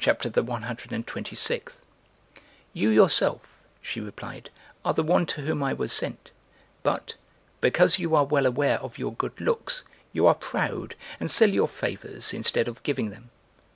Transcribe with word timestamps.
CHAPTER 0.00 0.28
THE 0.28 0.42
ONE 0.42 0.62
HUNDRED 0.62 0.90
AND 0.92 1.06
TWENTY 1.06 1.36
SIXTH. 1.36 1.80
("You 2.72 2.88
yourself," 2.88 3.42
she 3.80 4.00
replied, 4.00 4.50
"are 4.84 4.92
the 4.92 5.04
one 5.04 5.24
to 5.26 5.42
whom 5.42 5.62
I 5.62 5.72
was 5.72 5.92
sent 5.92 6.32
but,) 6.82 7.14
because 7.60 8.00
you 8.00 8.16
are 8.16 8.24
well 8.24 8.46
aware 8.46 8.80
of 8.80 8.98
your 8.98 9.12
good 9.14 9.40
looks, 9.40 9.84
you 10.12 10.26
are 10.26 10.34
proud 10.34 10.96
and 11.20 11.30
sell 11.30 11.50
your 11.50 11.68
favors 11.68 12.34
instead 12.34 12.66
of 12.66 12.82
giving 12.82 13.10
them. 13.10 13.30